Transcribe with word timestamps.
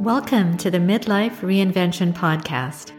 Welcome 0.00 0.56
to 0.58 0.70
the 0.70 0.78
Midlife 0.78 1.36
Reinvention 1.36 2.12
Podcast. 2.12 2.92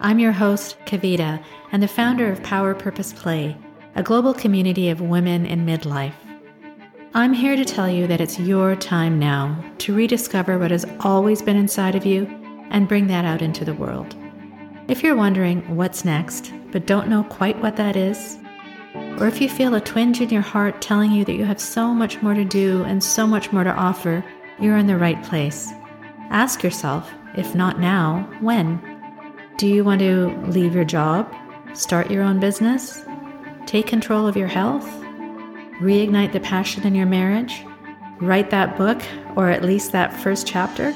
I'm 0.00 0.18
your 0.18 0.32
host, 0.32 0.76
Kavita, 0.86 1.42
and 1.72 1.82
the 1.82 1.88
founder 1.88 2.30
of 2.30 2.42
Power 2.42 2.74
Purpose 2.74 3.12
Play, 3.12 3.56
a 3.94 4.02
global 4.02 4.32
community 4.32 4.88
of 4.88 5.00
women 5.00 5.44
in 5.44 5.66
midlife. 5.66 6.14
I'm 7.14 7.32
here 7.32 7.56
to 7.56 7.64
tell 7.64 7.90
you 7.90 8.06
that 8.06 8.20
it's 8.20 8.38
your 8.38 8.76
time 8.76 9.18
now 9.18 9.62
to 9.78 9.94
rediscover 9.94 10.58
what 10.58 10.70
has 10.70 10.86
always 11.00 11.42
been 11.42 11.56
inside 11.56 11.94
of 11.94 12.06
you 12.06 12.26
and 12.70 12.88
bring 12.88 13.08
that 13.08 13.24
out 13.24 13.42
into 13.42 13.64
the 13.64 13.74
world. 13.74 14.14
If 14.88 15.02
you're 15.02 15.16
wondering 15.16 15.76
what's 15.76 16.04
next, 16.04 16.52
but 16.70 16.86
don't 16.86 17.08
know 17.08 17.24
quite 17.24 17.60
what 17.60 17.76
that 17.76 17.96
is, 17.96 18.38
or 19.18 19.26
if 19.26 19.40
you 19.40 19.48
feel 19.48 19.74
a 19.74 19.80
twinge 19.80 20.20
in 20.20 20.30
your 20.30 20.42
heart 20.42 20.80
telling 20.80 21.10
you 21.10 21.24
that 21.24 21.34
you 21.34 21.44
have 21.44 21.60
so 21.60 21.92
much 21.92 22.22
more 22.22 22.34
to 22.34 22.44
do 22.44 22.82
and 22.84 23.02
so 23.02 23.26
much 23.26 23.52
more 23.52 23.64
to 23.64 23.72
offer, 23.72 24.24
you're 24.58 24.76
in 24.76 24.86
the 24.86 24.96
right 24.96 25.22
place. 25.24 25.72
Ask 26.30 26.62
yourself, 26.62 27.12
if 27.36 27.54
not 27.54 27.78
now, 27.78 28.28
when? 28.40 28.80
Do 29.58 29.66
you 29.66 29.84
want 29.84 30.00
to 30.00 30.36
leave 30.48 30.74
your 30.74 30.84
job, 30.84 31.32
start 31.72 32.10
your 32.10 32.22
own 32.22 32.40
business, 32.40 33.04
take 33.64 33.86
control 33.86 34.26
of 34.26 34.36
your 34.36 34.48
health, 34.48 34.86
reignite 35.80 36.32
the 36.32 36.40
passion 36.40 36.84
in 36.84 36.94
your 36.94 37.06
marriage, 37.06 37.64
write 38.20 38.50
that 38.50 38.76
book, 38.76 39.00
or 39.36 39.50
at 39.50 39.64
least 39.64 39.92
that 39.92 40.12
first 40.12 40.46
chapter? 40.46 40.94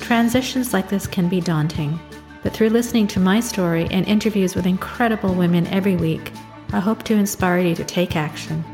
Transitions 0.00 0.72
like 0.72 0.88
this 0.90 1.06
can 1.06 1.28
be 1.28 1.40
daunting, 1.40 1.98
but 2.42 2.52
through 2.52 2.70
listening 2.70 3.06
to 3.08 3.20
my 3.20 3.40
story 3.40 3.88
and 3.90 4.06
interviews 4.06 4.54
with 4.54 4.66
incredible 4.66 5.34
women 5.34 5.66
every 5.68 5.96
week, 5.96 6.30
I 6.72 6.80
hope 6.80 7.04
to 7.04 7.14
inspire 7.14 7.60
you 7.60 7.74
to 7.74 7.84
take 7.84 8.16
action. 8.16 8.64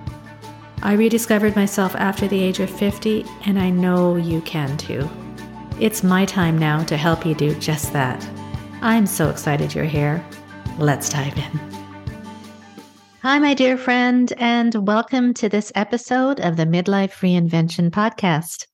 I 0.83 0.95
rediscovered 0.95 1.55
myself 1.55 1.95
after 1.95 2.27
the 2.27 2.43
age 2.43 2.59
of 2.59 2.69
50, 2.69 3.25
and 3.47 3.59
I 3.59 3.71
know 3.71 4.17
you 4.17 4.41
can 4.41 4.77
too. 4.77 5.09
It's 5.81 6.03
my 6.03 6.25
time 6.27 6.59
now 6.59 6.85
to 6.85 6.97
help 6.97 7.27
you 7.27 7.35
do 7.35 7.55
just 7.57 7.93
that. 7.93 8.25
I'm 8.83 9.07
so 9.07 9.31
excited 9.31 9.75
you're 9.75 9.85
here. 9.85 10.25
Let's 10.79 11.09
dive 11.09 11.37
in. 11.37 11.61
Hi, 13.23 13.39
my 13.39 13.55
dear 13.55 13.77
friend, 13.77 14.33
and 14.37 14.75
welcome 14.87 15.35
to 15.35 15.49
this 15.49 15.73
episode 15.75 16.41
of 16.41 16.57
the 16.57 16.67
Midlife 16.67 17.15
Reinvention 17.21 17.91
Podcast. 17.91 18.67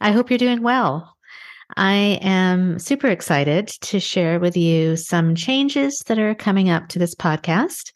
I 0.00 0.12
hope 0.12 0.30
you're 0.30 0.38
doing 0.38 0.62
well. 0.62 1.16
I 1.76 2.18
am 2.22 2.78
super 2.78 3.08
excited 3.08 3.68
to 3.68 4.00
share 4.00 4.38
with 4.38 4.56
you 4.56 4.96
some 4.96 5.34
changes 5.34 6.00
that 6.06 6.18
are 6.18 6.34
coming 6.34 6.70
up 6.70 6.88
to 6.88 6.98
this 6.98 7.14
podcast 7.14 7.92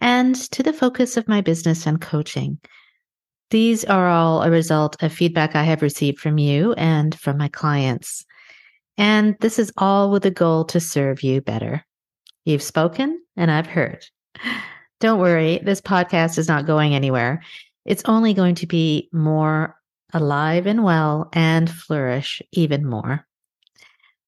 and 0.00 0.34
to 0.52 0.62
the 0.62 0.72
focus 0.72 1.16
of 1.16 1.28
my 1.28 1.40
business 1.40 1.86
and 1.86 2.00
coaching. 2.00 2.58
These 3.52 3.84
are 3.84 4.08
all 4.08 4.42
a 4.42 4.50
result 4.50 5.02
of 5.02 5.12
feedback 5.12 5.54
I 5.54 5.62
have 5.64 5.82
received 5.82 6.18
from 6.18 6.38
you 6.38 6.72
and 6.72 7.14
from 7.14 7.36
my 7.36 7.48
clients. 7.48 8.24
And 8.96 9.36
this 9.40 9.58
is 9.58 9.70
all 9.76 10.10
with 10.10 10.22
the 10.22 10.30
goal 10.30 10.64
to 10.64 10.80
serve 10.80 11.22
you 11.22 11.42
better. 11.42 11.84
You've 12.46 12.62
spoken 12.62 13.22
and 13.36 13.50
I've 13.50 13.66
heard. 13.66 14.06
Don't 15.00 15.20
worry, 15.20 15.60
this 15.62 15.82
podcast 15.82 16.38
is 16.38 16.48
not 16.48 16.64
going 16.64 16.94
anywhere. 16.94 17.42
It's 17.84 18.04
only 18.06 18.32
going 18.32 18.54
to 18.54 18.66
be 18.66 19.10
more 19.12 19.76
alive 20.14 20.66
and 20.66 20.82
well 20.82 21.28
and 21.34 21.68
flourish 21.68 22.40
even 22.52 22.86
more. 22.86 23.26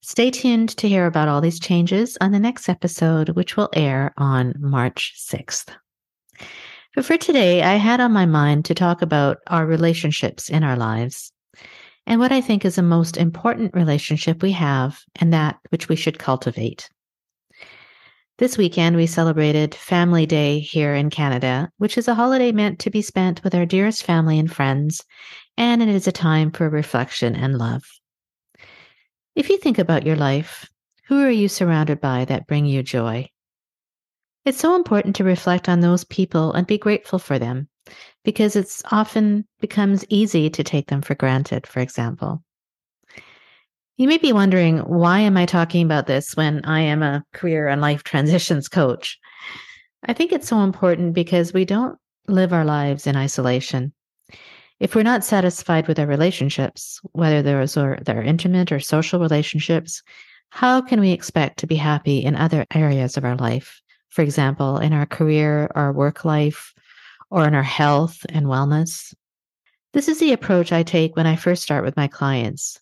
Stay 0.03 0.31
tuned 0.31 0.77
to 0.77 0.86
hear 0.86 1.06
about 1.06 1.28
all 1.28 1.41
these 1.41 1.61
changes 1.61 2.19
on 2.20 2.33
the 2.33 2.38
next 2.38 2.69
episode, 2.69 3.31
which 3.31 3.56
will 3.56 3.70
air 3.72 4.12
on 4.19 4.53
March 4.59 5.14
6th. 5.16 5.70
But 6.95 7.05
for 7.05 7.17
today, 7.17 7.62
I 7.62 7.75
had 7.75 8.00
on 8.00 8.12
my 8.12 8.25
mind 8.25 8.64
to 8.67 8.75
talk 8.75 9.03
about 9.03 9.39
our 9.48 9.67
relationships 9.67 10.48
in 10.48 10.62
our 10.62 10.77
lives 10.77 11.33
and 12.06 12.20
what 12.20 12.31
I 12.31 12.41
think 12.41 12.64
is 12.64 12.77
the 12.77 12.83
most 12.83 13.17
important 13.17 13.75
relationship 13.75 14.42
we 14.42 14.53
have 14.53 15.00
and 15.17 15.33
that 15.33 15.59
which 15.70 15.89
we 15.89 15.97
should 15.97 16.19
cultivate. 16.19 16.89
This 18.39 18.59
weekend, 18.59 18.97
we 18.97 19.06
celebrated 19.06 19.75
Family 19.75 20.27
Day 20.27 20.59
here 20.59 20.94
in 20.94 21.10
Canada, 21.10 21.71
which 21.78 21.99
is 21.99 22.09
a 22.09 22.15
holiday 22.15 22.53
meant 22.53 22.78
to 22.81 22.91
be 22.91 23.03
spent 23.03 23.43
with 23.43 23.54
our 23.54 23.66
dearest 23.66 24.04
family 24.04 24.38
and 24.38 24.53
friends, 24.53 25.04
and 25.56 25.83
it 25.83 25.88
is 25.88 26.06
a 26.06 26.12
time 26.12 26.50
for 26.50 26.69
reflection 26.69 27.34
and 27.34 27.59
love. 27.59 27.84
If 29.34 29.50
you 29.50 29.59
think 29.59 29.78
about 29.78 30.06
your 30.06 30.16
life, 30.16 30.69
who 31.06 31.21
are 31.22 31.31
you 31.31 31.49
surrounded 31.49 32.00
by 32.00 32.25
that 32.27 32.47
bring 32.47 32.66
you 32.66 32.83
joy? 32.83 33.31
It's 34.44 34.59
so 34.59 34.77
important 34.77 35.16
to 35.16 35.25
reflect 35.25 35.69
on 35.69 35.81
those 35.81 36.05
people 36.05 36.53
and 36.53 36.66
be 36.66 36.77
grateful 36.77 37.19
for 37.19 37.38
them 37.38 37.69
because 38.25 38.56
it's 38.56 38.82
often 38.91 39.47
becomes 39.60 40.05
easy 40.09 40.50
to 40.50 40.62
take 40.62 40.88
them 40.88 41.00
for 41.00 41.15
granted, 41.15 41.66
for 41.66 41.81
example. 41.81 42.43
You 43.97 44.09
may 44.09 44.19
be 44.19 44.33
wondering, 44.33 44.78
why 44.78 45.21
am 45.21 45.37
I 45.37 45.47
talking 45.47 45.84
about 45.84 46.06
this 46.06 46.37
when 46.37 46.65
I 46.65 46.81
am 46.81 47.03
a 47.03 47.25
career 47.33 47.69
and 47.69 47.81
life 47.81 48.03
transitions 48.04 48.69
coach? 48.69 49.19
I 50.06 50.12
think 50.12 50.33
it's 50.33 50.49
so 50.49 50.60
important 50.60 51.15
because 51.15 51.54
we 51.54 51.65
don't 51.65 51.97
live 52.27 52.53
our 52.53 52.65
lives 52.65 53.06
in 53.06 53.16
isolation. 53.16 53.93
If 54.81 54.94
we're 54.94 55.04
not 55.04 55.25
satisfied 55.25 55.87
with 55.88 55.99
our 55.99 56.06
relationships, 56.06 57.00
whether 57.12 57.41
those 57.41 57.77
are 57.77 57.99
they're 58.04 58.22
intimate 58.22 58.72
or 58.72 58.81
social 58.81 59.21
relationships, 59.21 60.03
how 60.50 60.81
can 60.81 61.00
we 61.00 61.12
expect 61.12 61.60
to 61.60 61.66
be 61.66 61.77
happy 61.77 62.19
in 62.19 62.37
other 62.37 62.66
areas 62.75 63.16
of 63.16 63.25
our 63.25 63.37
life? 63.37 63.81
For 64.14 64.22
example, 64.22 64.78
in 64.78 64.92
our 64.92 65.06
career, 65.06 65.69
our 65.75 65.92
work 65.92 66.25
life, 66.25 66.72
or 67.30 67.48
in 67.48 67.54
our 67.54 67.64
health 67.64 68.25
and 68.28 68.47
wellness. 68.47 69.12
This 69.92 70.06
is 70.06 70.20
the 70.20 70.32
approach 70.32 70.70
I 70.70 70.84
take 70.84 71.16
when 71.16 71.26
I 71.26 71.34
first 71.34 71.64
start 71.64 71.84
with 71.84 71.97
my 71.97 72.06
clients. 72.06 72.78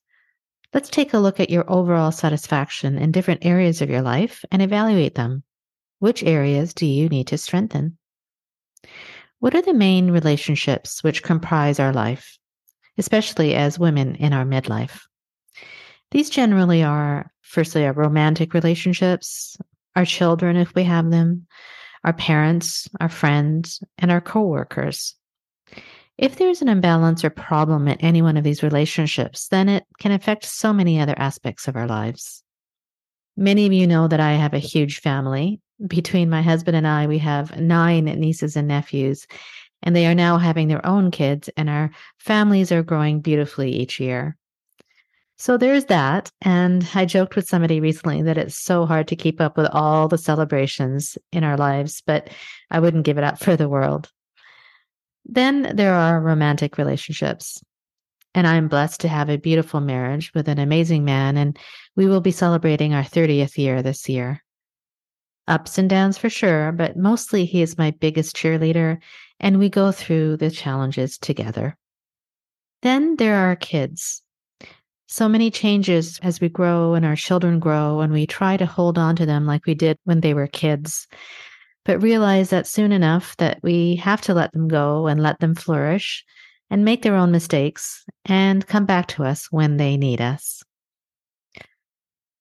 Let's 0.75 0.91
take 0.91 1.15
a 1.15 1.19
look 1.19 1.41
at 1.41 1.49
your 1.49 1.65
overall 1.73 2.13
satisfaction 2.13 2.99
in 2.99 3.13
different 3.13 3.47
areas 3.47 3.81
of 3.81 3.89
your 3.89 4.03
life 4.03 4.45
and 4.53 4.61
evaluate 4.61 5.15
them. 5.15 5.43
Which 6.01 6.23
areas 6.23 6.75
do 6.75 6.85
you 6.85 7.09
need 7.09 7.29
to 7.29 7.39
strengthen? 7.39 7.97
What 9.39 9.55
are 9.55 9.63
the 9.63 9.73
main 9.73 10.11
relationships 10.11 11.03
which 11.03 11.23
comprise 11.23 11.81
our 11.81 11.95
life, 11.95 12.39
especially 12.99 13.55
as 13.55 13.79
women 13.79 14.17
in 14.17 14.35
our 14.35 14.45
midlife? 14.45 15.01
These 16.11 16.29
generally 16.29 16.83
are, 16.83 17.33
firstly, 17.41 17.87
our 17.87 17.95
romantic 17.95 18.53
relationships, 18.53 19.57
our 19.97 20.05
children, 20.05 20.57
if 20.57 20.75
we 20.75 20.85
have 20.85 21.11
them, 21.11 21.47
our 22.05 22.13
parents, 22.13 22.89
our 23.01 23.09
friends, 23.09 23.83
and 23.99 24.11
our 24.11 24.21
coworkers. 24.21 25.15
If 26.19 26.37
there's 26.37 26.63
an 26.63 26.69
imbalance 26.69 27.25
or 27.25 27.31
problem 27.31 27.89
in 27.89 28.01
any 28.01 28.23
one 28.23 28.37
of 28.37 28.45
these 28.45 28.63
relationships, 28.63 29.49
then 29.49 29.69
it 29.69 29.85
can 29.99 30.13
affect 30.13 30.45
so 30.45 30.73
many 30.73 31.01
other 31.01 31.15
aspects 31.17 31.69
of 31.69 31.77
our 31.77 31.87
lives. 31.87 32.43
Many 33.37 33.67
of 33.67 33.73
you 33.73 33.87
know 33.87 34.09
that 34.09 34.21
I 34.21 34.33
have 34.33 34.55
a 34.55 34.59
huge 34.59 35.01
family. 35.01 35.61
Between 35.87 36.31
my 36.31 36.43
husband 36.43 36.77
and 36.77 36.87
I, 36.87 37.07
we 37.07 37.19
have 37.19 37.59
nine 37.59 38.05
nieces 38.05 38.57
and 38.57 38.69
nephews, 38.69 39.27
and 39.83 39.97
they 39.97 40.07
are 40.07 40.15
now 40.15 40.39
having 40.39 40.69
their 40.69 40.85
own 40.87 41.11
kids, 41.11 41.49
and 41.57 41.69
our 41.69 41.91
families 42.19 42.71
are 42.71 42.83
growing 42.83 43.21
beautifully 43.21 43.73
each 43.73 43.99
year. 43.99 44.37
So 45.43 45.57
there's 45.57 45.87
that. 45.87 46.31
And 46.41 46.89
I 46.95 47.05
joked 47.05 47.35
with 47.35 47.49
somebody 47.49 47.81
recently 47.81 48.23
that 48.23 48.39
it's 48.39 48.55
so 48.55 48.87
hard 48.87 49.09
to 49.09 49.17
keep 49.17 49.41
up 49.41 49.57
with 49.57 49.67
all 49.73 50.07
the 50.07 50.17
celebrations 50.17 51.19
in 51.33 51.43
our 51.43 51.57
lives, 51.57 52.01
but 52.07 52.31
I 52.71 52.79
wouldn't 52.79 53.05
give 53.05 53.19
it 53.19 53.25
up 53.25 53.41
for 53.41 53.57
the 53.57 53.69
world. 53.69 54.09
Then 55.25 55.75
there 55.75 55.95
are 55.95 56.21
romantic 56.21 56.79
relationships. 56.79 57.61
And 58.37 58.47
I'm 58.47 58.69
blessed 58.69 59.01
to 59.01 59.09
have 59.09 59.29
a 59.29 59.37
beautiful 59.37 59.81
marriage 59.81 60.31
with 60.33 60.47
an 60.47 60.61
amazing 60.61 61.05
man, 61.05 61.37
and 61.37 61.59
we 61.97 62.07
will 62.07 62.21
be 62.21 62.31
celebrating 62.31 62.95
our 62.95 63.03
30th 63.03 63.59
year 63.59 63.83
this 63.83 64.09
year. 64.09 64.45
Ups 65.49 65.77
and 65.77 65.91
downs 65.91 66.19
for 66.19 66.31
sure, 66.31 66.71
but 66.71 66.97
mostly 66.97 67.47
he 67.47 67.63
is 67.63 67.77
my 67.77 67.91
biggest 67.91 68.37
cheerleader, 68.37 68.99
and 69.41 69.59
we 69.59 69.69
go 69.69 69.91
through 69.91 70.37
the 70.37 70.53
challenges 70.53 71.19
together. 71.19 71.77
Then 72.83 73.17
there 73.17 73.35
are 73.35 73.57
kids 73.57 74.23
so 75.07 75.29
many 75.29 75.51
changes 75.51 76.19
as 76.23 76.41
we 76.41 76.49
grow 76.49 76.95
and 76.95 77.05
our 77.05 77.17
children 77.17 77.59
grow, 77.59 78.01
and 78.01 78.13
we 78.13 78.27
try 78.27 78.57
to 78.57 78.67
hold 78.67 78.99
on 78.99 79.17
to 79.17 79.27
them 79.27 79.47
like 79.47 79.67
we 79.67 79.75
did 79.75 79.99
when 80.05 80.21
they 80.21 80.35
were 80.35 80.47
kids. 80.47 81.07
But 81.85 82.03
realize 82.03 82.51
that 82.51 82.67
soon 82.67 82.93
enough 82.93 83.37
that 83.39 83.59
we 83.63 83.97
have 83.97 84.21
to 84.23 84.35
let 84.35 84.53
them 84.53 84.69
go 84.69 85.07
and 85.09 85.23
let 85.23 85.41
them 85.41 85.55
flourish 85.55 86.25
and 86.71 86.85
make 86.85 87.03
their 87.03 87.17
own 87.17 87.31
mistakes 87.31 88.05
and 88.25 88.67
come 88.67 88.87
back 88.87 89.09
to 89.09 89.25
us 89.25 89.49
when 89.51 89.77
they 89.77 89.97
need 89.97 90.21
us. 90.21 90.63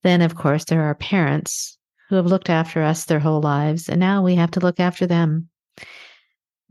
Then, 0.03 0.21
of 0.21 0.35
course, 0.35 0.65
there 0.65 0.83
are 0.83 0.95
parents 0.95 1.77
who 2.09 2.15
have 2.15 2.25
looked 2.25 2.49
after 2.49 2.81
us 2.81 3.05
their 3.05 3.19
whole 3.19 3.41
lives, 3.41 3.89
and 3.89 3.99
now 3.99 4.21
we 4.23 4.35
have 4.35 4.51
to 4.51 4.59
look 4.59 4.79
after 4.79 5.05
them. 5.07 5.49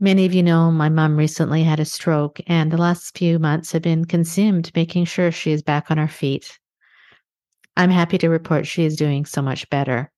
Many 0.03 0.25
of 0.25 0.33
you 0.33 0.41
know 0.41 0.71
my 0.71 0.89
mom 0.89 1.15
recently 1.15 1.61
had 1.61 1.79
a 1.79 1.85
stroke, 1.85 2.41
and 2.47 2.71
the 2.71 2.77
last 2.77 3.15
few 3.15 3.37
months 3.37 3.71
have 3.71 3.83
been 3.83 4.05
consumed 4.05 4.71
making 4.75 5.05
sure 5.05 5.31
she 5.31 5.51
is 5.51 5.61
back 5.61 5.91
on 5.91 5.99
her 5.99 6.07
feet. 6.07 6.57
I'm 7.77 7.91
happy 7.91 8.17
to 8.17 8.27
report 8.27 8.65
she 8.65 8.83
is 8.83 8.95
doing 8.95 9.25
so 9.25 9.43
much 9.43 9.69
better. 9.69 10.11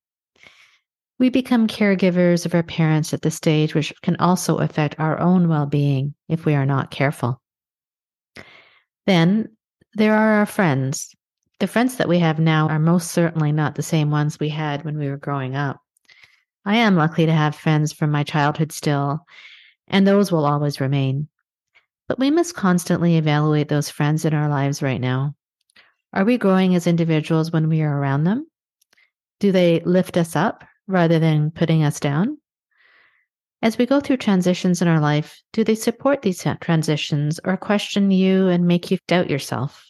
We 1.19 1.29
become 1.29 1.67
caregivers 1.67 2.45
of 2.45 2.55
our 2.55 2.63
parents 2.63 3.13
at 3.13 3.23
this 3.23 3.35
stage, 3.35 3.75
which 3.75 3.93
can 4.01 4.15
also 4.21 4.59
affect 4.59 4.95
our 4.99 5.19
own 5.19 5.49
well 5.49 5.65
being 5.65 6.15
if 6.29 6.45
we 6.45 6.55
are 6.55 6.65
not 6.65 6.89
careful. 6.89 7.41
Then 9.05 9.49
there 9.95 10.15
are 10.15 10.39
our 10.39 10.45
friends, 10.45 11.13
The 11.59 11.67
friends 11.67 11.97
that 11.97 12.07
we 12.07 12.19
have 12.19 12.39
now 12.39 12.69
are 12.69 12.79
most 12.79 13.11
certainly 13.11 13.51
not 13.51 13.75
the 13.75 13.83
same 13.83 14.11
ones 14.11 14.39
we 14.39 14.47
had 14.47 14.85
when 14.85 14.97
we 14.97 15.09
were 15.09 15.17
growing 15.17 15.57
up. 15.57 15.81
I 16.63 16.77
am 16.77 16.95
lucky 16.95 17.25
to 17.25 17.33
have 17.33 17.53
friends 17.53 17.91
from 17.91 18.11
my 18.11 18.23
childhood 18.23 18.71
still, 18.71 19.25
and 19.93 20.07
those 20.07 20.31
will 20.31 20.45
always 20.45 20.81
remain. 20.81 21.27
But 22.09 22.19
we 22.19 22.31
must 22.31 22.55
constantly 22.55 23.15
evaluate 23.15 23.69
those 23.69 23.91
friends 23.91 24.25
in 24.25 24.33
our 24.33 24.49
lives 24.49 24.81
right 24.81 24.99
now. 24.99 25.35
Are 26.11 26.25
we 26.25 26.37
growing 26.37 26.75
as 26.75 26.87
individuals 26.87 27.51
when 27.51 27.69
we 27.69 27.83
are 27.83 27.97
around 27.97 28.23
them? 28.23 28.47
Do 29.39 29.51
they 29.51 29.81
lift 29.81 30.17
us 30.17 30.35
up 30.35 30.63
rather 30.87 31.19
than 31.19 31.51
putting 31.51 31.83
us 31.83 31.99
down? 31.99 32.39
As 33.61 33.77
we 33.77 33.85
go 33.85 33.99
through 33.99 34.17
transitions 34.17 34.81
in 34.81 34.87
our 34.87 34.99
life, 34.99 35.41
do 35.53 35.63
they 35.63 35.75
support 35.75 36.23
these 36.23 36.45
transitions 36.59 37.39
or 37.45 37.55
question 37.55 38.09
you 38.09 38.47
and 38.47 38.65
make 38.65 38.89
you 38.89 38.97
doubt 39.07 39.29
yourself? 39.29 39.85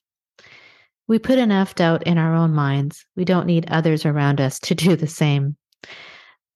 We 1.08 1.18
put 1.18 1.40
enough 1.40 1.76
doubt 1.76 2.04
in 2.04 2.18
our 2.18 2.36
own 2.36 2.54
minds. 2.54 3.06
We 3.16 3.24
don't 3.24 3.48
need 3.48 3.70
others 3.70 4.06
around 4.06 4.42
us 4.42 4.60
to 4.60 4.76
do 4.76 4.96
the 4.98 5.08
same. 5.08 5.56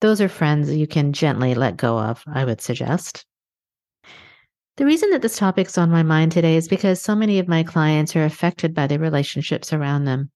Those 0.00 0.20
are 0.20 0.28
friends 0.28 0.70
you 0.70 0.86
can 0.86 1.14
gently 1.14 1.54
let 1.54 1.78
go 1.78 1.98
of, 1.98 2.22
I 2.32 2.44
would 2.44 2.60
suggest. 2.60 3.24
The 4.78 4.86
reason 4.86 5.10
that 5.10 5.22
this 5.22 5.36
topic's 5.36 5.76
on 5.76 5.90
my 5.90 6.04
mind 6.04 6.30
today 6.30 6.54
is 6.54 6.68
because 6.68 7.02
so 7.02 7.16
many 7.16 7.40
of 7.40 7.48
my 7.48 7.64
clients 7.64 8.14
are 8.14 8.24
affected 8.24 8.74
by 8.74 8.86
the 8.86 9.00
relationships 9.00 9.72
around 9.72 10.04
them. 10.04 10.30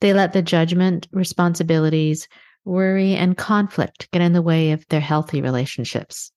They 0.00 0.12
let 0.12 0.32
the 0.32 0.42
judgment, 0.42 1.08
responsibilities, 1.10 2.28
worry, 2.64 3.16
and 3.16 3.36
conflict 3.36 4.08
get 4.12 4.22
in 4.22 4.32
the 4.32 4.42
way 4.42 4.70
of 4.70 4.86
their 4.86 5.00
healthy 5.00 5.42
relationships. 5.42 6.30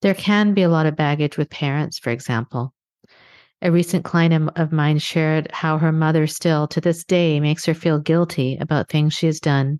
There 0.00 0.14
can 0.14 0.54
be 0.54 0.62
a 0.62 0.68
lot 0.68 0.86
of 0.86 0.96
baggage 0.96 1.38
with 1.38 1.50
parents, 1.50 2.00
for 2.00 2.10
example. 2.10 2.74
A 3.62 3.70
recent 3.70 4.04
client 4.04 4.50
of 4.56 4.72
mine 4.72 4.98
shared 4.98 5.52
how 5.52 5.78
her 5.78 5.92
mother 5.92 6.26
still 6.26 6.66
to 6.66 6.80
this 6.80 7.04
day 7.04 7.38
makes 7.38 7.64
her 7.66 7.74
feel 7.74 8.00
guilty 8.00 8.58
about 8.60 8.88
things 8.88 9.14
she 9.14 9.26
has 9.26 9.38
done, 9.38 9.78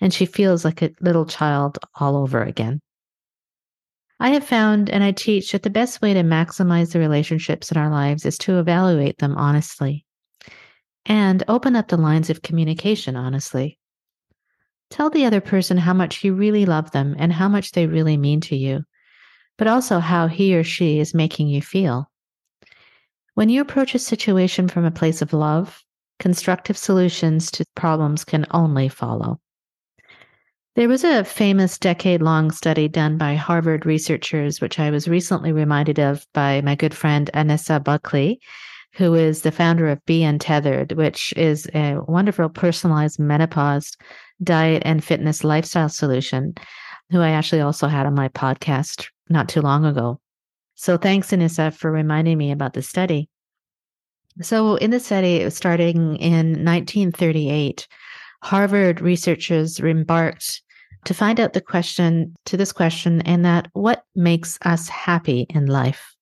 and 0.00 0.12
she 0.12 0.26
feels 0.26 0.64
like 0.64 0.82
a 0.82 0.90
little 1.00 1.24
child 1.24 1.78
all 2.00 2.16
over 2.16 2.42
again. 2.42 2.80
I 4.22 4.28
have 4.28 4.44
found 4.44 4.88
and 4.88 5.02
I 5.02 5.10
teach 5.10 5.50
that 5.50 5.64
the 5.64 5.68
best 5.68 6.00
way 6.00 6.14
to 6.14 6.22
maximize 6.22 6.92
the 6.92 7.00
relationships 7.00 7.72
in 7.72 7.76
our 7.76 7.90
lives 7.90 8.24
is 8.24 8.38
to 8.38 8.60
evaluate 8.60 9.18
them 9.18 9.36
honestly 9.36 10.06
and 11.04 11.42
open 11.48 11.74
up 11.74 11.88
the 11.88 11.96
lines 11.96 12.30
of 12.30 12.40
communication 12.40 13.16
honestly. 13.16 13.80
Tell 14.90 15.10
the 15.10 15.26
other 15.26 15.40
person 15.40 15.76
how 15.76 15.92
much 15.92 16.22
you 16.22 16.34
really 16.34 16.66
love 16.66 16.92
them 16.92 17.16
and 17.18 17.32
how 17.32 17.48
much 17.48 17.72
they 17.72 17.88
really 17.88 18.16
mean 18.16 18.40
to 18.42 18.54
you, 18.54 18.84
but 19.58 19.66
also 19.66 19.98
how 19.98 20.28
he 20.28 20.54
or 20.56 20.62
she 20.62 21.00
is 21.00 21.14
making 21.14 21.48
you 21.48 21.60
feel. 21.60 22.08
When 23.34 23.48
you 23.48 23.60
approach 23.60 23.92
a 23.96 23.98
situation 23.98 24.68
from 24.68 24.84
a 24.84 24.92
place 24.92 25.20
of 25.20 25.32
love, 25.32 25.82
constructive 26.20 26.78
solutions 26.78 27.50
to 27.50 27.64
problems 27.74 28.24
can 28.24 28.46
only 28.52 28.88
follow. 28.88 29.40
There 30.74 30.88
was 30.88 31.04
a 31.04 31.22
famous 31.22 31.76
decade 31.76 32.22
long 32.22 32.50
study 32.50 32.88
done 32.88 33.18
by 33.18 33.34
Harvard 33.34 33.84
researchers, 33.84 34.62
which 34.62 34.78
I 34.78 34.90
was 34.90 35.06
recently 35.06 35.52
reminded 35.52 35.98
of 35.98 36.26
by 36.32 36.62
my 36.62 36.76
good 36.76 36.94
friend 36.94 37.28
Anissa 37.34 37.82
Buckley, 37.84 38.40
who 38.94 39.12
is 39.12 39.42
the 39.42 39.52
founder 39.52 39.88
of 39.88 40.02
Be 40.06 40.24
Untethered, 40.24 40.92
which 40.92 41.34
is 41.36 41.68
a 41.74 41.98
wonderful 42.08 42.48
personalized 42.48 43.18
menopause 43.18 43.94
diet 44.42 44.82
and 44.86 45.04
fitness 45.04 45.44
lifestyle 45.44 45.90
solution, 45.90 46.54
who 47.10 47.20
I 47.20 47.30
actually 47.30 47.60
also 47.60 47.86
had 47.86 48.06
on 48.06 48.14
my 48.14 48.30
podcast 48.30 49.08
not 49.28 49.50
too 49.50 49.60
long 49.60 49.84
ago. 49.84 50.20
So 50.74 50.96
thanks, 50.96 51.32
Anissa, 51.32 51.74
for 51.74 51.92
reminding 51.92 52.38
me 52.38 52.50
about 52.50 52.72
the 52.72 52.82
study. 52.82 53.28
So 54.40 54.76
in 54.76 54.90
the 54.90 55.00
study, 55.00 55.36
it 55.36 55.44
was 55.44 55.54
starting 55.54 56.16
in 56.16 56.64
1938, 56.64 57.86
Harvard 58.42 59.00
researchers 59.00 59.78
embarked 59.78 60.62
to 61.04 61.14
find 61.14 61.38
out 61.38 61.52
the 61.52 61.60
question 61.60 62.34
to 62.44 62.56
this 62.56 62.72
question 62.72 63.22
and 63.22 63.44
that 63.44 63.68
what 63.72 64.04
makes 64.16 64.58
us 64.62 64.88
happy 64.88 65.46
in 65.48 65.66
life. 65.66 66.16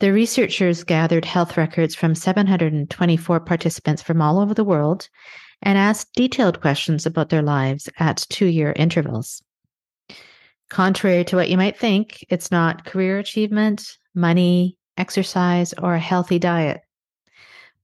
The 0.00 0.12
researchers 0.12 0.84
gathered 0.84 1.24
health 1.24 1.56
records 1.56 1.94
from 1.94 2.14
724 2.14 3.40
participants 3.40 4.02
from 4.02 4.22
all 4.22 4.38
over 4.38 4.54
the 4.54 4.64
world 4.64 5.08
and 5.62 5.76
asked 5.76 6.14
detailed 6.14 6.60
questions 6.60 7.06
about 7.06 7.28
their 7.30 7.42
lives 7.42 7.88
at 7.98 8.24
two 8.30 8.46
year 8.46 8.72
intervals. 8.76 9.42
Contrary 10.68 11.24
to 11.24 11.36
what 11.36 11.50
you 11.50 11.56
might 11.56 11.78
think, 11.78 12.24
it's 12.28 12.50
not 12.50 12.84
career 12.84 13.18
achievement, 13.18 13.98
money, 14.14 14.76
exercise, 14.96 15.74
or 15.74 15.94
a 15.94 15.98
healthy 15.98 16.38
diet 16.38 16.80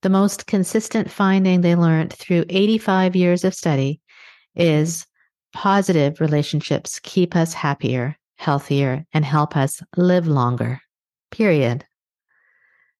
the 0.02 0.08
most 0.10 0.46
consistent 0.46 1.10
finding 1.10 1.60
they 1.60 1.74
learned 1.74 2.12
through 2.12 2.44
85 2.48 3.16
years 3.16 3.44
of 3.44 3.54
study 3.54 4.00
is 4.54 5.06
positive 5.52 6.20
relationships 6.20 7.00
keep 7.02 7.34
us 7.34 7.54
happier, 7.54 8.16
healthier, 8.36 9.06
and 9.12 9.24
help 9.24 9.56
us 9.56 9.82
live 9.96 10.26
longer. 10.26 10.80
Period. 11.30 11.84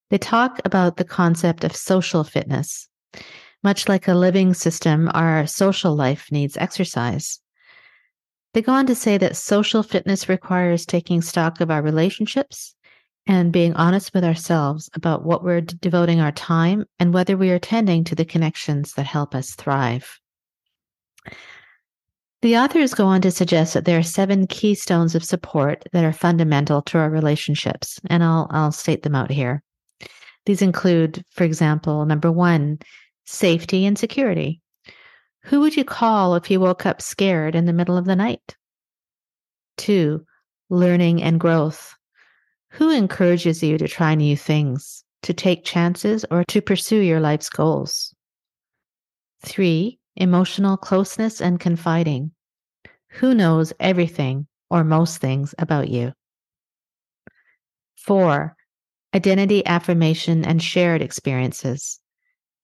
They 0.09 0.17
talk 0.17 0.59
about 0.65 0.97
the 0.97 1.03
concept 1.03 1.63
of 1.63 1.75
social 1.75 2.23
fitness. 2.23 2.87
Much 3.63 3.89
like 3.89 4.07
a 4.07 4.13
living 4.13 4.53
system, 4.53 5.09
our 5.13 5.45
social 5.47 5.95
life 5.95 6.27
needs 6.31 6.57
exercise. 6.57 7.39
They 8.53 8.61
go 8.61 8.71
on 8.71 8.87
to 8.87 8.95
say 8.95 9.17
that 9.17 9.35
social 9.35 9.83
fitness 9.83 10.29
requires 10.29 10.85
taking 10.85 11.21
stock 11.21 11.59
of 11.61 11.69
our 11.69 11.81
relationships, 11.81 12.73
and 13.27 13.51
being 13.51 13.73
honest 13.73 14.13
with 14.13 14.23
ourselves 14.23 14.89
about 14.93 15.25
what 15.25 15.43
we're 15.43 15.61
devoting 15.61 16.21
our 16.21 16.31
time 16.31 16.85
and 16.99 17.13
whether 17.13 17.35
we 17.35 17.51
are 17.51 17.59
tending 17.59 18.03
to 18.05 18.15
the 18.15 18.25
connections 18.25 18.93
that 18.93 19.05
help 19.05 19.35
us 19.35 19.53
thrive. 19.55 20.19
The 22.41 22.57
authors 22.57 22.93
go 22.93 23.05
on 23.05 23.21
to 23.21 23.31
suggest 23.31 23.73
that 23.73 23.85
there 23.85 23.97
are 23.97 24.03
seven 24.03 24.47
keystones 24.47 25.15
of 25.15 25.23
support 25.23 25.83
that 25.91 26.05
are 26.05 26.13
fundamental 26.13 26.81
to 26.83 26.97
our 26.99 27.09
relationships, 27.09 27.99
and 28.09 28.23
I'll, 28.23 28.47
I'll 28.51 28.71
state 28.71 29.03
them 29.03 29.15
out 29.15 29.31
here. 29.31 29.63
These 30.45 30.61
include, 30.61 31.23
for 31.31 31.43
example, 31.43 32.05
number 32.05 32.31
one, 32.31 32.79
safety 33.25 33.85
and 33.85 33.97
security. 33.97 34.61
Who 35.43 35.59
would 35.61 35.75
you 35.75 35.83
call 35.83 36.35
if 36.35 36.49
you 36.51 36.59
woke 36.59 36.85
up 36.85 37.01
scared 37.01 37.55
in 37.55 37.65
the 37.65 37.73
middle 37.73 37.97
of 37.97 38.05
the 38.05 38.15
night? 38.15 38.55
Two, 39.75 40.25
learning 40.69 41.23
and 41.23 41.39
growth. 41.39 41.95
Who 42.77 42.91
encourages 42.91 43.63
you 43.63 43.79
to 43.79 43.87
try 43.87 44.13
new 44.13 44.37
things, 44.37 45.03
to 45.23 45.33
take 45.33 45.65
chances, 45.65 46.23
or 46.29 46.43
to 46.49 46.61
pursue 46.61 46.99
your 46.99 47.19
life's 47.19 47.49
goals? 47.49 48.13
Three, 49.43 49.97
emotional 50.15 50.77
closeness 50.77 51.41
and 51.41 51.59
confiding. 51.59 52.33
Who 53.13 53.33
knows 53.33 53.73
everything 53.79 54.45
or 54.69 54.83
most 54.83 55.17
things 55.17 55.55
about 55.57 55.89
you? 55.89 56.13
Four, 57.95 58.55
identity 59.11 59.65
affirmation 59.65 60.45
and 60.45 60.61
shared 60.61 61.01
experiences. 61.01 61.99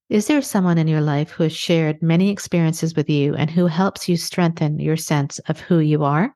Is 0.09 0.27
there 0.27 0.43
someone 0.43 0.77
in 0.77 0.88
your 0.88 1.01
life 1.01 1.31
who 1.31 1.41
has 1.41 1.55
shared 1.55 2.03
many 2.03 2.29
experiences 2.29 2.95
with 2.95 3.09
you 3.09 3.33
and 3.33 3.49
who 3.49 3.65
helps 3.65 4.07
you 4.07 4.17
strengthen 4.17 4.77
your 4.77 4.97
sense 4.97 5.39
of 5.47 5.59
who 5.59 5.79
you 5.79 6.03
are? 6.03 6.35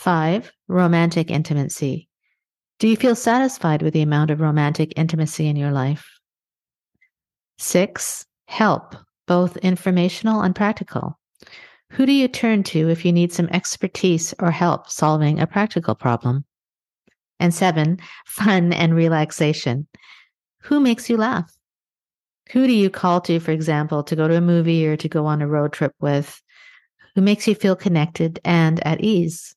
Five, 0.00 0.50
romantic 0.66 1.30
intimacy. 1.30 2.08
Do 2.78 2.88
you 2.88 2.96
feel 2.96 3.14
satisfied 3.14 3.82
with 3.82 3.92
the 3.92 4.00
amount 4.00 4.30
of 4.30 4.40
romantic 4.40 4.94
intimacy 4.96 5.46
in 5.46 5.56
your 5.56 5.72
life? 5.72 6.08
Six, 7.58 8.24
help, 8.46 8.96
both 9.26 9.58
informational 9.58 10.40
and 10.40 10.56
practical. 10.56 11.18
Who 11.90 12.06
do 12.06 12.12
you 12.12 12.28
turn 12.28 12.62
to 12.62 12.88
if 12.88 13.04
you 13.04 13.12
need 13.12 13.30
some 13.30 13.48
expertise 13.48 14.32
or 14.38 14.50
help 14.50 14.88
solving 14.88 15.38
a 15.38 15.46
practical 15.46 15.94
problem? 15.94 16.46
And 17.38 17.52
seven, 17.52 17.98
fun 18.26 18.72
and 18.72 18.94
relaxation. 18.94 19.86
Who 20.62 20.80
makes 20.80 21.10
you 21.10 21.18
laugh? 21.18 21.52
Who 22.52 22.66
do 22.66 22.72
you 22.72 22.88
call 22.88 23.20
to, 23.20 23.38
for 23.38 23.50
example, 23.50 24.02
to 24.04 24.16
go 24.16 24.28
to 24.28 24.36
a 24.36 24.40
movie 24.40 24.86
or 24.86 24.96
to 24.96 25.08
go 25.10 25.26
on 25.26 25.42
a 25.42 25.46
road 25.46 25.74
trip 25.74 25.92
with? 26.00 26.40
Who 27.14 27.20
makes 27.20 27.46
you 27.46 27.54
feel 27.54 27.76
connected 27.76 28.40
and 28.46 28.80
at 28.86 29.02
ease? 29.02 29.54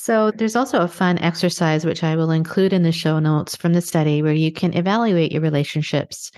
So, 0.00 0.30
there's 0.30 0.54
also 0.54 0.78
a 0.78 0.86
fun 0.86 1.18
exercise 1.18 1.84
which 1.84 2.04
I 2.04 2.14
will 2.14 2.30
include 2.30 2.72
in 2.72 2.84
the 2.84 2.92
show 2.92 3.18
notes 3.18 3.56
from 3.56 3.72
the 3.72 3.80
study 3.80 4.22
where 4.22 4.32
you 4.32 4.52
can 4.52 4.72
evaluate 4.74 5.32
your 5.32 5.42
relationships 5.42 6.30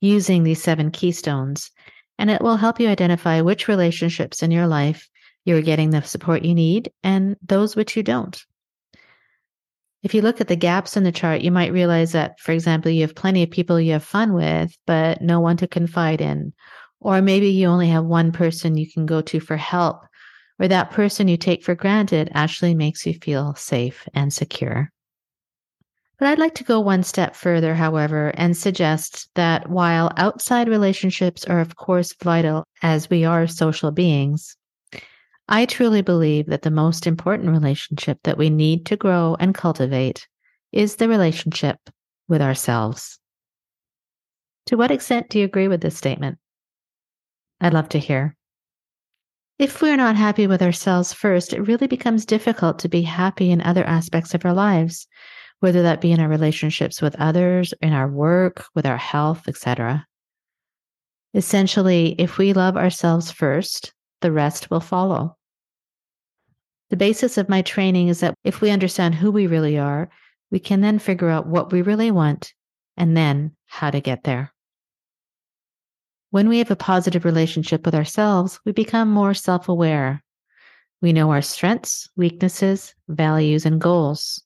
using 0.00 0.42
these 0.42 0.60
seven 0.60 0.90
keystones. 0.90 1.70
And 2.18 2.28
it 2.28 2.42
will 2.42 2.56
help 2.56 2.80
you 2.80 2.88
identify 2.88 3.40
which 3.40 3.68
relationships 3.68 4.42
in 4.42 4.50
your 4.50 4.66
life 4.66 5.08
you're 5.44 5.62
getting 5.62 5.90
the 5.90 6.02
support 6.02 6.44
you 6.44 6.56
need 6.56 6.90
and 7.04 7.36
those 7.40 7.76
which 7.76 7.96
you 7.96 8.02
don't. 8.02 8.44
If 10.02 10.12
you 10.12 10.20
look 10.20 10.40
at 10.40 10.48
the 10.48 10.56
gaps 10.56 10.96
in 10.96 11.04
the 11.04 11.12
chart, 11.12 11.42
you 11.42 11.52
might 11.52 11.72
realize 11.72 12.10
that, 12.12 12.40
for 12.40 12.50
example, 12.50 12.90
you 12.90 13.02
have 13.02 13.14
plenty 13.14 13.44
of 13.44 13.50
people 13.50 13.78
you 13.78 13.92
have 13.92 14.02
fun 14.02 14.32
with, 14.32 14.76
but 14.88 15.22
no 15.22 15.38
one 15.38 15.56
to 15.58 15.68
confide 15.68 16.20
in. 16.20 16.52
Or 16.98 17.22
maybe 17.22 17.50
you 17.50 17.68
only 17.68 17.90
have 17.90 18.04
one 18.04 18.32
person 18.32 18.76
you 18.76 18.90
can 18.90 19.06
go 19.06 19.20
to 19.20 19.38
for 19.38 19.56
help 19.56 20.04
or 20.58 20.68
that 20.68 20.90
person 20.90 21.28
you 21.28 21.36
take 21.36 21.62
for 21.62 21.74
granted 21.74 22.30
actually 22.34 22.74
makes 22.74 23.04
you 23.06 23.14
feel 23.14 23.54
safe 23.54 24.08
and 24.14 24.32
secure. 24.32 24.90
But 26.18 26.28
I'd 26.28 26.38
like 26.38 26.54
to 26.56 26.64
go 26.64 26.78
one 26.78 27.02
step 27.02 27.34
further, 27.34 27.74
however, 27.74 28.32
and 28.36 28.56
suggest 28.56 29.28
that 29.34 29.68
while 29.68 30.12
outside 30.16 30.68
relationships 30.68 31.44
are, 31.44 31.60
of 31.60 31.76
course, 31.76 32.14
vital 32.22 32.64
as 32.82 33.10
we 33.10 33.24
are 33.24 33.48
social 33.48 33.90
beings, 33.90 34.56
I 35.48 35.66
truly 35.66 36.02
believe 36.02 36.46
that 36.46 36.62
the 36.62 36.70
most 36.70 37.06
important 37.06 37.50
relationship 37.50 38.18
that 38.22 38.38
we 38.38 38.48
need 38.48 38.86
to 38.86 38.96
grow 38.96 39.36
and 39.40 39.54
cultivate 39.54 40.26
is 40.72 40.96
the 40.96 41.08
relationship 41.08 41.78
with 42.28 42.40
ourselves. 42.40 43.18
To 44.66 44.76
what 44.76 44.90
extent 44.90 45.28
do 45.28 45.38
you 45.38 45.44
agree 45.44 45.68
with 45.68 45.82
this 45.82 45.96
statement? 45.96 46.38
I'd 47.60 47.74
love 47.74 47.90
to 47.90 47.98
hear. 47.98 48.36
If 49.58 49.80
we're 49.80 49.96
not 49.96 50.16
happy 50.16 50.48
with 50.48 50.62
ourselves 50.62 51.12
first, 51.12 51.52
it 51.52 51.60
really 51.60 51.86
becomes 51.86 52.26
difficult 52.26 52.80
to 52.80 52.88
be 52.88 53.02
happy 53.02 53.52
in 53.52 53.60
other 53.60 53.84
aspects 53.84 54.34
of 54.34 54.44
our 54.44 54.52
lives, 54.52 55.06
whether 55.60 55.82
that 55.82 56.00
be 56.00 56.10
in 56.10 56.18
our 56.18 56.28
relationships 56.28 57.00
with 57.00 57.14
others, 57.20 57.72
in 57.80 57.92
our 57.92 58.08
work, 58.08 58.64
with 58.74 58.84
our 58.84 58.96
health, 58.96 59.46
etc. 59.46 60.06
Essentially, 61.34 62.16
if 62.18 62.36
we 62.36 62.52
love 62.52 62.76
ourselves 62.76 63.30
first, 63.30 63.92
the 64.22 64.32
rest 64.32 64.70
will 64.70 64.80
follow. 64.80 65.36
The 66.90 66.96
basis 66.96 67.38
of 67.38 67.48
my 67.48 67.62
training 67.62 68.08
is 68.08 68.20
that 68.20 68.34
if 68.44 68.60
we 68.60 68.70
understand 68.70 69.14
who 69.14 69.30
we 69.30 69.46
really 69.46 69.78
are, 69.78 70.08
we 70.50 70.60
can 70.60 70.80
then 70.80 70.98
figure 70.98 71.28
out 71.30 71.46
what 71.46 71.72
we 71.72 71.82
really 71.82 72.10
want 72.10 72.52
and 72.96 73.16
then 73.16 73.52
how 73.66 73.90
to 73.90 74.00
get 74.00 74.24
there. 74.24 74.53
When 76.34 76.48
we 76.48 76.58
have 76.58 76.72
a 76.72 76.74
positive 76.74 77.24
relationship 77.24 77.86
with 77.86 77.94
ourselves, 77.94 78.58
we 78.64 78.72
become 78.72 79.08
more 79.08 79.34
self 79.34 79.68
aware. 79.68 80.24
We 81.00 81.12
know 81.12 81.30
our 81.30 81.40
strengths, 81.40 82.08
weaknesses, 82.16 82.92
values, 83.06 83.64
and 83.64 83.80
goals. 83.80 84.42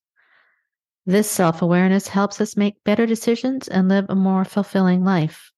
This 1.07 1.31
self 1.31 1.63
awareness 1.63 2.07
helps 2.07 2.43
us 2.43 2.59
make 2.59 2.85
better 2.85 3.07
decisions 3.07 3.69
and 3.69 3.89
live 3.89 4.05
a 4.11 4.15
more 4.15 4.45
fulfilling 4.45 5.03
life. 5.03 5.51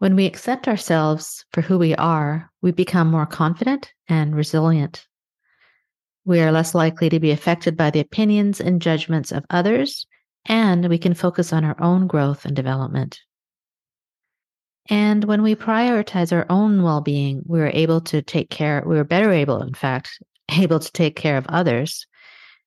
When 0.00 0.16
we 0.16 0.26
accept 0.26 0.68
ourselves 0.68 1.46
for 1.50 1.62
who 1.62 1.78
we 1.78 1.94
are, 1.94 2.50
we 2.60 2.70
become 2.70 3.10
more 3.10 3.24
confident 3.24 3.90
and 4.06 4.36
resilient. 4.36 5.06
We 6.26 6.42
are 6.42 6.52
less 6.52 6.74
likely 6.74 7.08
to 7.08 7.20
be 7.20 7.30
affected 7.30 7.74
by 7.74 7.88
the 7.88 8.00
opinions 8.00 8.60
and 8.60 8.82
judgments 8.82 9.32
of 9.32 9.46
others, 9.48 10.06
and 10.44 10.90
we 10.90 10.98
can 10.98 11.14
focus 11.14 11.54
on 11.54 11.64
our 11.64 11.82
own 11.82 12.06
growth 12.06 12.44
and 12.44 12.54
development. 12.54 13.20
And 14.90 15.24
when 15.24 15.42
we 15.42 15.54
prioritize 15.54 16.32
our 16.32 16.46
own 16.50 16.82
well 16.82 17.00
being, 17.00 17.42
we 17.46 17.60
are 17.60 17.70
able 17.72 18.00
to 18.02 18.20
take 18.20 18.50
care, 18.50 18.82
we 18.86 18.98
are 18.98 19.04
better 19.04 19.32
able, 19.32 19.62
in 19.62 19.74
fact, 19.74 20.22
able 20.50 20.78
to 20.78 20.92
take 20.92 21.16
care 21.16 21.36
of 21.36 21.46
others. 21.48 22.06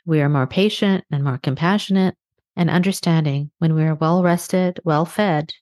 We 0.06 0.22
are 0.22 0.30
more 0.30 0.48
patient 0.48 1.04
and 1.12 1.24
more 1.24 1.38
compassionate 1.38 2.16
and 2.56 2.70
understanding 2.70 3.52
when 3.60 3.76
we 3.76 3.84
are 3.84 3.94
well 3.94 4.24
rested, 4.24 4.80
well 4.84 5.06
fed, 5.06 5.54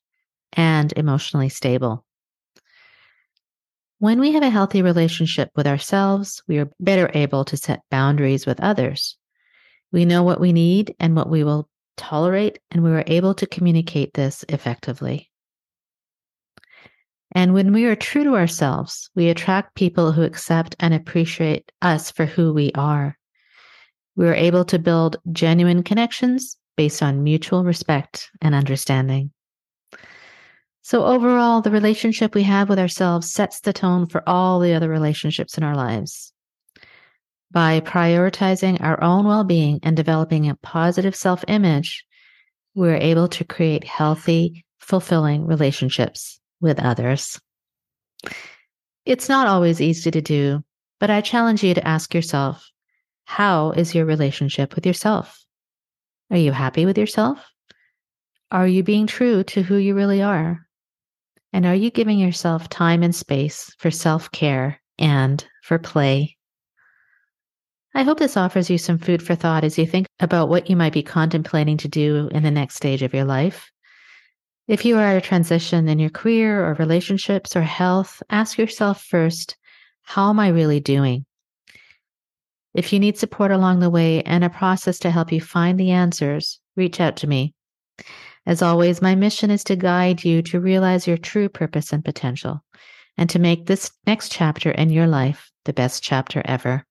and 0.53 0.93
emotionally 0.95 1.49
stable. 1.49 2.05
When 3.99 4.19
we 4.19 4.31
have 4.33 4.43
a 4.43 4.49
healthy 4.49 4.81
relationship 4.81 5.49
with 5.55 5.67
ourselves, 5.67 6.41
we 6.47 6.59
are 6.59 6.71
better 6.79 7.09
able 7.13 7.43
to 7.45 7.57
set 7.57 7.81
boundaries 7.89 8.45
with 8.45 8.59
others. 8.59 9.17
We 9.91 10.05
know 10.05 10.23
what 10.23 10.39
we 10.39 10.53
need 10.53 10.95
and 10.99 11.15
what 11.15 11.29
we 11.29 11.43
will 11.43 11.69
tolerate, 11.97 12.59
and 12.71 12.83
we 12.83 12.91
are 12.91 13.03
able 13.07 13.33
to 13.35 13.47
communicate 13.47 14.13
this 14.13 14.45
effectively. 14.49 15.31
And 17.35 17.53
when 17.53 17.73
we 17.73 17.83
are 17.83 17.97
true 17.97 18.23
to 18.23 18.35
ourselves, 18.35 19.09
we 19.13 19.27
attract 19.27 19.75
people 19.75 20.13
who 20.13 20.23
accept 20.23 20.73
and 20.79 20.93
appreciate 20.93 21.69
us 21.81 22.09
for 22.09 22.25
who 22.25 22.53
we 22.53 22.71
are. 22.75 23.17
We 24.15 24.25
are 24.27 24.33
able 24.33 24.63
to 24.65 24.79
build 24.79 25.17
genuine 25.33 25.83
connections 25.83 26.55
based 26.77 27.03
on 27.03 27.25
mutual 27.25 27.65
respect 27.65 28.31
and 28.41 28.55
understanding. 28.55 29.31
So, 30.81 31.03
overall, 31.03 31.61
the 31.61 31.71
relationship 31.71 32.33
we 32.33 32.43
have 32.43 32.69
with 32.69 32.79
ourselves 32.79 33.29
sets 33.29 33.59
the 33.59 33.73
tone 33.73 34.07
for 34.07 34.23
all 34.29 34.61
the 34.61 34.73
other 34.73 34.87
relationships 34.87 35.57
in 35.57 35.63
our 35.63 35.75
lives. 35.75 36.31
By 37.51 37.81
prioritizing 37.81 38.81
our 38.81 39.03
own 39.03 39.25
well 39.25 39.43
being 39.43 39.81
and 39.83 39.97
developing 39.97 40.47
a 40.47 40.55
positive 40.55 41.15
self 41.17 41.43
image, 41.49 42.05
we're 42.75 42.95
able 42.95 43.27
to 43.29 43.43
create 43.43 43.83
healthy, 43.83 44.63
fulfilling 44.79 45.47
relationships 45.47 46.39
with 46.61 46.79
others. 46.79 47.39
It's 49.05 49.29
not 49.29 49.47
always 49.47 49.81
easy 49.81 50.11
to 50.11 50.21
do, 50.21 50.63
but 50.99 51.09
I 51.09 51.21
challenge 51.21 51.63
you 51.63 51.73
to 51.73 51.87
ask 51.87 52.13
yourself 52.13 52.67
how 53.25 53.71
is 53.71 53.93
your 53.93 54.05
relationship 54.05 54.75
with 54.75 54.85
yourself? 54.85 55.43
Are 56.31 56.37
you 56.37 56.51
happy 56.51 56.85
with 56.85 56.97
yourself? 56.97 57.39
Are 58.51 58.67
you 58.67 58.83
being 58.83 59.07
true 59.07 59.43
to 59.43 59.61
who 59.61 59.75
you 59.75 59.95
really 59.95 60.21
are? 60.21 60.65
And 61.51 61.65
are 61.65 61.75
you 61.75 61.89
giving 61.89 62.19
yourself 62.19 62.69
time 62.69 63.03
and 63.03 63.13
space 63.13 63.73
for 63.79 63.91
self 63.91 64.31
care 64.31 64.81
and 64.97 65.45
for 65.63 65.79
play? 65.79 66.37
I 67.93 68.03
hope 68.03 68.19
this 68.19 68.35
offers 68.37 68.69
you 68.69 68.77
some 68.77 68.97
food 68.97 69.23
for 69.23 69.35
thought 69.35 69.63
as 69.63 69.77
you 69.77 69.85
think 69.85 70.07
about 70.19 70.49
what 70.49 70.69
you 70.69 70.75
might 70.75 70.93
be 70.93 71.01
contemplating 71.01 71.77
to 71.77 71.87
do 71.87 72.29
in 72.33 72.43
the 72.43 72.51
next 72.51 72.75
stage 72.75 73.01
of 73.01 73.13
your 73.13 73.23
life. 73.23 73.71
If 74.67 74.83
you 74.83 74.97
are 74.97 75.03
at 75.03 75.17
a 75.17 75.21
transition 75.21 75.87
in 75.87 75.99
your 75.99 76.09
career 76.09 76.65
or 76.65 76.73
relationships 76.73 77.55
or 77.55 77.61
health, 77.61 78.23
ask 78.31 78.57
yourself 78.57 79.03
first, 79.03 79.57
how 80.01 80.31
am 80.31 80.39
I 80.39 80.47
really 80.47 80.79
doing? 80.79 81.25
If 82.73 82.91
you 82.91 82.99
need 82.99 83.17
support 83.17 83.51
along 83.51 83.79
the 83.79 83.91
way 83.91 84.23
and 84.23 84.43
a 84.43 84.49
process 84.49 84.97
to 84.99 85.11
help 85.11 85.31
you 85.31 85.39
find 85.39 85.79
the 85.79 85.91
answers, 85.91 86.59
reach 86.75 86.99
out 86.99 87.17
to 87.17 87.27
me. 87.27 87.53
As 88.47 88.61
always, 88.61 89.01
my 89.01 89.13
mission 89.13 89.51
is 89.51 89.63
to 89.65 89.75
guide 89.75 90.23
you 90.23 90.41
to 90.43 90.59
realize 90.59 91.07
your 91.07 91.17
true 91.17 91.47
purpose 91.47 91.93
and 91.93 92.03
potential 92.03 92.63
and 93.17 93.29
to 93.29 93.39
make 93.39 93.67
this 93.67 93.91
next 94.05 94.31
chapter 94.31 94.71
in 94.71 94.89
your 94.89 95.07
life 95.07 95.51
the 95.65 95.73
best 95.73 96.03
chapter 96.03 96.41
ever. 96.43 96.85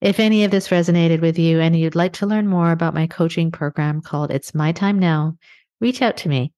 If 0.00 0.18
any 0.18 0.44
of 0.44 0.50
this 0.50 0.68
resonated 0.68 1.20
with 1.20 1.38
you 1.38 1.60
and 1.60 1.78
you'd 1.78 1.94
like 1.94 2.14
to 2.14 2.26
learn 2.26 2.46
more 2.48 2.72
about 2.72 2.94
my 2.94 3.06
coaching 3.06 3.52
program 3.52 4.00
called 4.00 4.30
It's 4.30 4.54
My 4.54 4.72
Time 4.72 4.98
Now, 4.98 5.36
reach 5.80 6.02
out 6.02 6.16
to 6.18 6.28
me. 6.28 6.52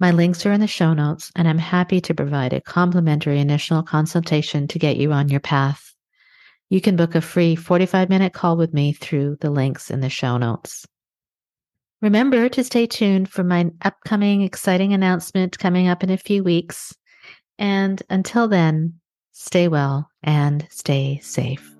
My 0.00 0.10
links 0.10 0.44
are 0.44 0.52
in 0.52 0.60
the 0.60 0.66
show 0.66 0.92
notes, 0.92 1.30
and 1.36 1.46
I'm 1.46 1.58
happy 1.58 2.00
to 2.00 2.14
provide 2.14 2.52
a 2.52 2.60
complimentary 2.60 3.38
initial 3.38 3.82
consultation 3.82 4.66
to 4.68 4.78
get 4.78 4.96
you 4.96 5.12
on 5.12 5.28
your 5.28 5.40
path. 5.40 5.94
You 6.68 6.80
can 6.80 6.96
book 6.96 7.14
a 7.14 7.20
free 7.20 7.54
45 7.54 8.08
minute 8.08 8.32
call 8.32 8.56
with 8.56 8.74
me 8.74 8.92
through 8.92 9.36
the 9.40 9.50
links 9.50 9.90
in 9.90 10.00
the 10.00 10.10
show 10.10 10.36
notes. 10.36 10.86
Remember 12.02 12.48
to 12.48 12.64
stay 12.64 12.86
tuned 12.86 13.30
for 13.30 13.44
my 13.44 13.70
upcoming 13.82 14.42
exciting 14.42 14.92
announcement 14.92 15.58
coming 15.58 15.88
up 15.88 16.02
in 16.02 16.10
a 16.10 16.18
few 16.18 16.42
weeks. 16.42 16.94
And 17.58 18.02
until 18.10 18.48
then, 18.48 19.00
stay 19.32 19.68
well 19.68 20.10
and 20.22 20.66
stay 20.70 21.20
safe. 21.22 21.73